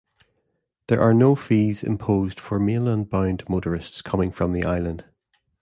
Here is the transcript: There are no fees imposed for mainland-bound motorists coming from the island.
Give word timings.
There 0.87 0.99
are 0.99 1.13
no 1.13 1.35
fees 1.35 1.83
imposed 1.83 2.39
for 2.39 2.59
mainland-bound 2.59 3.47
motorists 3.47 4.01
coming 4.01 4.31
from 4.31 4.51
the 4.51 4.63
island. 4.63 5.05